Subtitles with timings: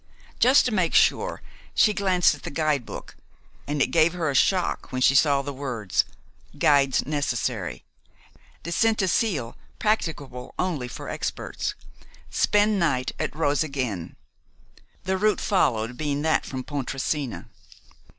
[0.39, 1.43] Just to make sure,
[1.75, 3.15] she glanced at the guidebook,
[3.67, 6.05] and it gave her a shock when she saw the words,
[6.57, 7.83] "Guides necessary,"
[8.63, 11.75] "Descent to Sils practicable only for experts,"
[12.31, 14.15] "Spend night at Roseg Inn,"
[15.03, 17.45] the route followed being that from Pontresina.